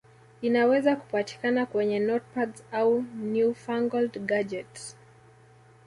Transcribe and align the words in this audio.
Inaweza 0.41 0.95
kupatikana 0.95 1.65
kwenye 1.65 1.99
notepads 1.99 2.63
au 2.71 3.01
newfangled 3.01 4.19
gadget 4.25 4.95